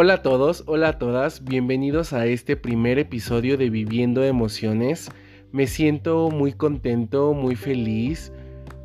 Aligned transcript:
Hola 0.00 0.14
a 0.14 0.22
todos, 0.22 0.62
hola 0.66 0.90
a 0.90 0.98
todas, 1.00 1.42
bienvenidos 1.42 2.12
a 2.12 2.24
este 2.26 2.56
primer 2.56 3.00
episodio 3.00 3.56
de 3.56 3.68
Viviendo 3.68 4.22
Emociones. 4.22 5.10
Me 5.50 5.66
siento 5.66 6.30
muy 6.30 6.52
contento, 6.52 7.34
muy 7.34 7.56
feliz 7.56 8.32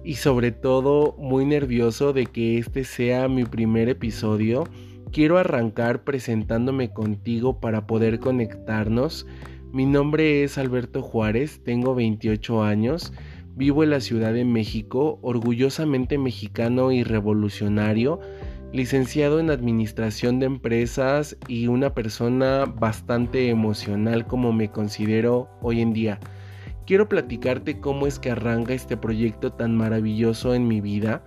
y 0.04 0.16
sobre 0.16 0.52
todo 0.52 1.16
muy 1.20 1.46
nervioso 1.46 2.14
de 2.14 2.26
que 2.26 2.58
este 2.58 2.84
sea 2.84 3.28
mi 3.28 3.46
primer 3.46 3.90
episodio. 3.90 4.64
Quiero 5.12 5.38
arrancar 5.38 6.04
presentándome 6.04 6.90
contigo 6.90 7.60
para 7.60 7.86
poder 7.86 8.20
conectarnos. 8.20 9.28
Mi 9.72 9.86
nombre 9.86 10.44
es 10.44 10.58
Alberto 10.58 11.04
Juárez, 11.04 11.62
tengo 11.64 11.94
28 11.94 12.64
años, 12.64 13.14
vivo 13.56 13.84
en 13.84 13.92
la 13.92 14.02
Ciudad 14.02 14.34
de 14.34 14.46
México, 14.46 15.20
orgullosamente 15.22 16.18
mexicano 16.18 16.92
y 16.92 17.04
revolucionario 17.04 18.20
licenciado 18.74 19.40
en 19.40 19.52
Administración 19.52 20.40
de 20.40 20.48
Empresas 20.48 21.38
y 21.48 21.68
una 21.68 21.94
persona 21.94 22.66
bastante 22.66 23.50
emocional 23.50 24.26
como 24.26 24.52
me 24.52 24.72
considero 24.72 25.48
hoy 25.62 25.80
en 25.80 25.94
día. 25.94 26.20
Quiero 26.88 27.08
platicarte 27.08 27.80
cómo 27.80 28.08
es 28.08 28.18
que 28.18 28.32
arranca 28.32 28.74
este 28.74 28.98
proyecto 28.98 29.54
tan 29.54 29.78
maravilloso 29.78 30.56
en 30.56 30.68
mi 30.68 30.82
vida, 30.82 31.24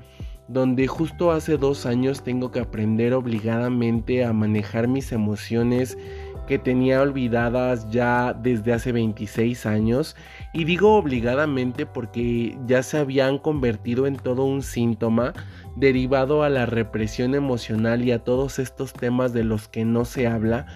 donde 0.49 0.87
justo 0.87 1.33
hace 1.33 1.57
dos 1.57 1.87
años 1.87 2.23
tengo 2.23 2.51
que 2.51 2.61
aprender 2.61 3.15
obligadamente 3.15 4.25
a 4.25 4.33
manejar 4.33 4.89
mis 4.89 5.13
emociones 5.13 5.99
que 6.47 6.59
tenía 6.59 7.03
olvidadas 7.03 7.91
ya 7.91 8.33
desde 8.33 8.73
hace 8.73 8.93
26 8.93 9.67
años. 9.67 10.17
Y 10.53 10.65
digo 10.65 10.97
obligadamente 10.97 11.87
porque 11.87 12.57
ya 12.67 12.83
se 12.83 12.99
habían 12.99 13.39
convertido 13.39 14.07
en 14.07 14.17
todo 14.17 14.45
un 14.45 14.63
síntoma 14.63 15.35
derivado 15.75 16.43
a 16.43 16.49
la 16.49 16.65
represión 16.67 17.35
emocional 17.35 18.05
y 18.05 18.13
a 18.13 18.23
todos 18.23 18.59
estos 18.59 18.93
temas 18.93 19.33
de 19.33 19.45
los 19.45 19.69
que 19.69 19.85
no 19.85 20.05
se 20.05 20.27
habla 20.27 20.67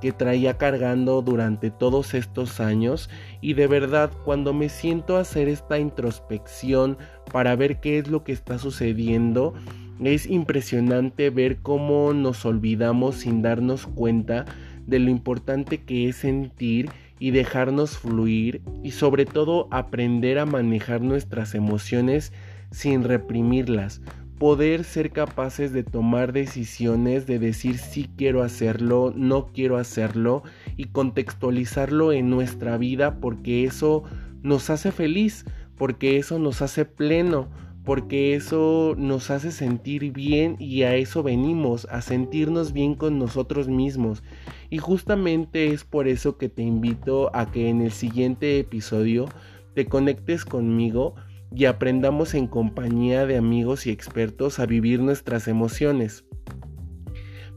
que 0.00 0.12
traía 0.12 0.58
cargando 0.58 1.22
durante 1.22 1.70
todos 1.70 2.14
estos 2.14 2.60
años. 2.60 3.10
Y 3.40 3.54
de 3.54 3.66
verdad 3.66 4.10
cuando 4.24 4.52
me 4.52 4.68
siento 4.68 5.16
a 5.16 5.20
hacer 5.20 5.48
esta 5.48 5.78
introspección 5.78 6.98
para 7.32 7.56
ver 7.56 7.80
qué 7.80 7.98
es 7.98 8.08
lo 8.08 8.24
que 8.24 8.32
está 8.32 8.58
sucediendo 8.58 9.54
es 10.06 10.26
impresionante 10.26 11.30
ver 11.30 11.58
cómo 11.58 12.12
nos 12.12 12.44
olvidamos 12.44 13.16
sin 13.16 13.42
darnos 13.42 13.86
cuenta 13.86 14.44
de 14.86 14.98
lo 15.00 15.10
importante 15.10 15.82
que 15.82 16.08
es 16.08 16.16
sentir 16.16 16.90
y 17.18 17.32
dejarnos 17.32 17.98
fluir 17.98 18.62
y 18.84 18.92
sobre 18.92 19.26
todo 19.26 19.66
aprender 19.70 20.38
a 20.38 20.46
manejar 20.46 21.00
nuestras 21.00 21.54
emociones 21.54 22.32
sin 22.70 23.02
reprimirlas, 23.02 24.00
poder 24.38 24.84
ser 24.84 25.10
capaces 25.10 25.72
de 25.72 25.82
tomar 25.82 26.32
decisiones, 26.32 27.26
de 27.26 27.38
decir 27.38 27.78
si 27.78 28.04
quiero 28.04 28.42
hacerlo, 28.42 29.12
no 29.14 29.48
quiero 29.52 29.76
hacerlo 29.76 30.42
y 30.76 30.86
contextualizarlo 30.86 32.12
en 32.12 32.30
nuestra 32.30 32.78
vida 32.78 33.20
porque 33.20 33.64
eso 33.64 34.04
nos 34.42 34.70
hace 34.70 34.92
feliz, 34.92 35.44
porque 35.76 36.18
eso 36.18 36.38
nos 36.38 36.62
hace 36.62 36.84
pleno, 36.84 37.48
porque 37.84 38.34
eso 38.34 38.94
nos 38.96 39.30
hace 39.30 39.50
sentir 39.50 40.12
bien 40.12 40.56
y 40.58 40.82
a 40.82 40.94
eso 40.94 41.22
venimos, 41.22 41.86
a 41.90 42.00
sentirnos 42.00 42.72
bien 42.72 42.94
con 42.94 43.18
nosotros 43.18 43.68
mismos. 43.68 44.22
Y 44.70 44.78
justamente 44.78 45.72
es 45.72 45.84
por 45.84 46.06
eso 46.06 46.36
que 46.36 46.48
te 46.48 46.62
invito 46.62 47.34
a 47.34 47.50
que 47.50 47.68
en 47.68 47.80
el 47.80 47.90
siguiente 47.90 48.58
episodio 48.58 49.26
te 49.74 49.86
conectes 49.86 50.44
conmigo 50.44 51.14
y 51.54 51.64
aprendamos 51.64 52.34
en 52.34 52.46
compañía 52.46 53.26
de 53.26 53.36
amigos 53.36 53.86
y 53.86 53.90
expertos 53.90 54.58
a 54.58 54.66
vivir 54.66 55.00
nuestras 55.00 55.48
emociones. 55.48 56.24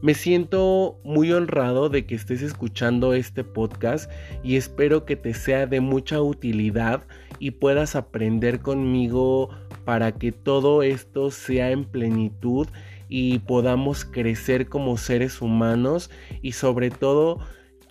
Me 0.02 0.14
siento 0.14 0.98
muy 1.04 1.30
honrado 1.30 1.88
de 1.88 2.06
que 2.06 2.16
estés 2.16 2.42
escuchando 2.42 3.14
este 3.14 3.44
podcast 3.44 4.10
y 4.42 4.56
espero 4.56 5.04
que 5.04 5.14
te 5.14 5.32
sea 5.32 5.66
de 5.66 5.80
mucha 5.80 6.20
utilidad 6.20 7.06
y 7.38 7.52
puedas 7.52 7.94
aprender 7.94 8.60
conmigo 8.60 9.50
para 9.84 10.10
que 10.10 10.32
todo 10.32 10.82
esto 10.82 11.30
sea 11.30 11.70
en 11.70 11.84
plenitud 11.84 12.66
y 13.08 13.38
podamos 13.40 14.04
crecer 14.04 14.68
como 14.68 14.96
seres 14.96 15.40
humanos 15.40 16.10
y 16.40 16.52
sobre 16.52 16.90
todo 16.90 17.38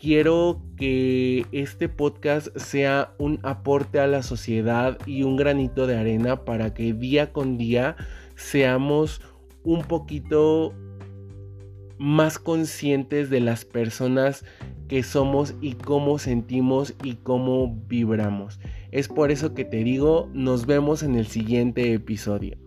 quiero 0.02 0.60
que 0.78 1.46
este 1.52 1.88
podcast 1.88 2.48
sea 2.58 3.14
un 3.20 3.40
aporte 3.44 4.00
a 4.00 4.08
la 4.08 4.24
sociedad 4.24 4.98
y 5.06 5.22
un 5.22 5.38
granito 5.38 5.86
de 5.86 5.96
arena 5.96 6.44
para 6.44 6.74
que 6.74 6.94
día 6.94 7.32
con 7.32 7.60
día 7.60 7.96
seamos 8.36 9.22
un 9.64 9.84
poquito 9.84 10.74
más 12.00 12.40
conscientes 12.40 13.30
de 13.30 13.42
las 13.42 13.64
personas 13.64 14.44
que 14.88 15.04
somos 15.04 15.54
y 15.62 15.74
cómo 15.74 16.18
sentimos 16.18 16.96
y 17.04 17.18
cómo 17.18 17.80
vibramos. 17.88 18.60
Es 18.90 19.08
por 19.08 19.30
eso 19.30 19.54
que 19.54 19.66
te 19.66 19.84
digo, 19.84 20.32
nos 20.34 20.66
vemos 20.66 21.04
en 21.04 21.14
el 21.14 21.28
siguiente 21.28 21.94
episodio. 21.94 22.58